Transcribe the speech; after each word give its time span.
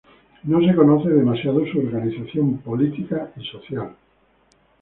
No 0.45 0.59
se 0.59 0.73
conoce 0.73 1.09
demasiado 1.09 1.63
su 1.67 1.77
organización 1.77 2.57
política 2.57 3.31
y 3.37 3.45
social. 3.45 3.93